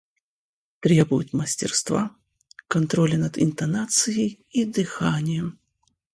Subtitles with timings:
[0.79, 2.09] Требует мастерства,
[2.67, 5.59] контроля над интонацией и дыханием.